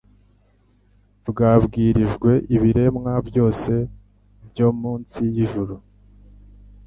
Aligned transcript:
«bwabwirijwe 1.27 2.31
ibiremwa 2.55 3.13
byose 3.27 3.71
byo 4.49 4.67
munsi 4.79 5.21
y'ijuru.'» 5.33 5.79